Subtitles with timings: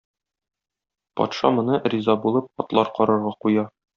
[1.21, 3.71] Патша моны, риза булып, атлар карарга куя.